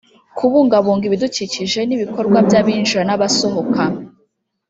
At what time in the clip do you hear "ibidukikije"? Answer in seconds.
1.09-1.79